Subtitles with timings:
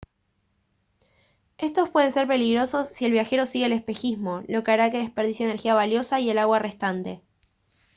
[1.59, 5.45] estos pueden ser peligrosos si el viajero sigue el espejismo lo que hará que desperdicie
[5.45, 7.21] energía valiosa y el agua restante